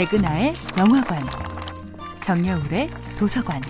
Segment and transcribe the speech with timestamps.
[0.00, 1.22] 백은하의 영화관,
[2.22, 3.60] 정여울의 도서관.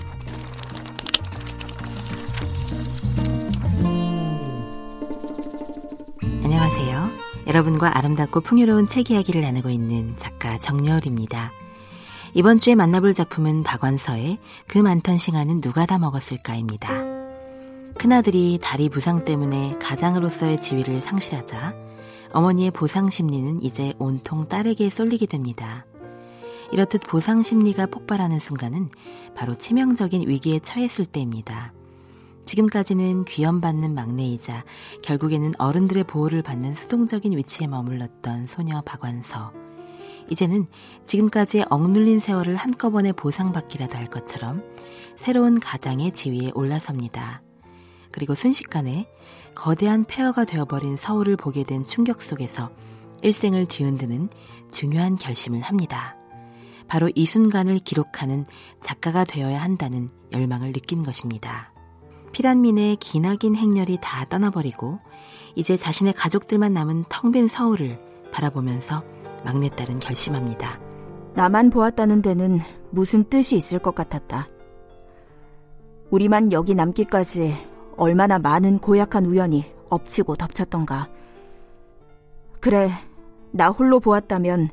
[6.44, 7.10] 안녕하세요.
[7.48, 11.50] 여러분과 아름답고 풍요로운 책 이야기를 나누고 있는 작가 정여울입니다.
[12.34, 14.38] 이번 주에 만나볼 작품은 박완서의
[14.68, 16.92] 그 많던 시간은 누가 다 먹었을까입니다.
[17.98, 21.74] 큰아들이 다리 부상 때문에 가장으로서의 지위를 상실하자
[22.32, 25.86] 어머니의 보상 심리는 이제 온통 딸에게 쏠리게 됩니다.
[26.72, 28.88] 이렇듯 보상 심리가 폭발하는 순간은
[29.34, 31.72] 바로 치명적인 위기에 처했을 때입니다.
[32.44, 34.64] 지금까지는 귀염받는 막내이자
[35.02, 39.52] 결국에는 어른들의 보호를 받는 수동적인 위치에 머물렀던 소녀 박완서.
[40.28, 40.66] 이제는
[41.04, 44.62] 지금까지의 억눌린 세월을 한꺼번에 보상받기라도 할 것처럼
[45.16, 47.42] 새로운 가장의 지위에 올라섭니다.
[48.12, 49.08] 그리고 순식간에
[49.54, 52.70] 거대한 폐허가 되어버린 서울을 보게 된 충격 속에서
[53.22, 54.28] 일생을 뒤흔드는
[54.70, 56.19] 중요한 결심을 합니다.
[56.90, 58.44] 바로 이 순간을 기록하는
[58.80, 61.72] 작가가 되어야 한다는 열망을 느낀 것입니다.
[62.32, 64.98] 피란민의 기나긴 행렬이 다 떠나버리고
[65.54, 67.96] 이제 자신의 가족들만 남은 텅 빈 서울을
[68.32, 69.04] 바라보면서
[69.44, 70.80] 막내딸은 결심합니다.
[71.34, 72.60] 나만 보았다는 데는
[72.90, 74.48] 무슨 뜻이 있을 것 같았다.
[76.10, 77.56] 우리만 여기 남기까지
[77.96, 81.08] 얼마나 많은 고약한 우연이 엎치고 덮쳤던가.
[82.58, 82.90] 그래,
[83.52, 84.70] 나 홀로 보았다면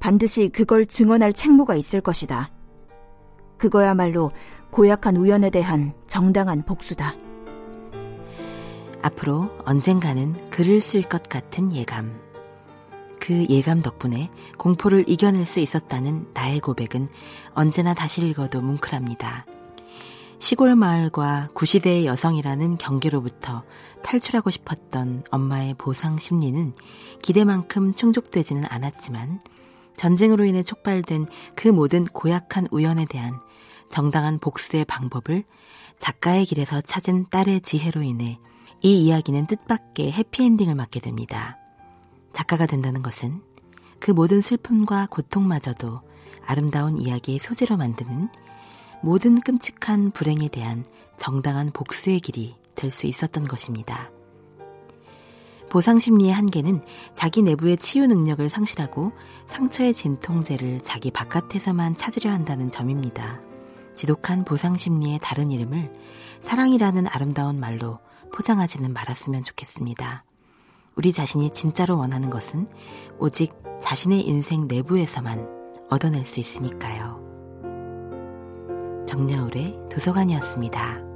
[0.00, 2.50] 반드시 그걸 증언할 책무가 있을 것이다.
[3.58, 4.30] 그거야말로
[4.70, 7.14] 고약한 우연에 대한 정당한 복수다.
[9.02, 12.18] 앞으로 언젠가는 글을 쓸 것 같은 예감.
[13.20, 17.08] 그 예감 덕분에 공포를 이겨낼 수 있었다는 나의 고백은
[17.54, 19.46] 언제나 다시 읽어도 뭉클합니다.
[20.38, 23.62] 시골 마을과 구시대의 여성이라는 경계로부터
[24.02, 26.72] 탈출하고 싶었던 엄마의 보상 심리는
[27.20, 29.40] 기대만큼 충족되지는 않았지만
[29.96, 33.38] 전쟁으로 인해 촉발된 그 모든 고약한 우연에 대한
[33.88, 35.44] 정당한 복수의 방법을
[35.98, 38.38] 작가의 길에서 찾은 딸의 지혜로 인해
[38.82, 41.58] 이 이야기는 뜻밖의 해피엔딩을 맞게 됩니다.
[42.32, 43.42] 작가가 된다는 것은
[43.98, 46.00] 그 모든 슬픔과 고통마저도
[46.46, 48.28] 아름다운 이야기의 소재로 만드는
[49.02, 50.84] 모든 끔찍한 불행에 대한
[51.16, 54.10] 정당한 복수의 길이 될 수 있었던 것입니다.
[55.70, 56.82] 보상 심리의 한계는
[57.14, 59.12] 자기 내부의 치유 능력을 상실하고
[59.46, 63.40] 상처의 진통제를 자기 바깥에서만 찾으려 한다는 점입니다.
[63.94, 65.92] 지독한 보상 심리의 다른 이름을
[66.40, 68.00] 사랑이라는 아름다운 말로
[68.32, 70.24] 포장하지는 말았으면 좋겠습니다.
[70.96, 72.66] 우리 자신이 진짜로 원하는 것은
[73.18, 75.48] 오직 자신의 인생 내부에서만
[75.88, 77.20] 얻어낼 수 있으니까요.
[79.06, 81.09] 정야울의 도서관이었습니다.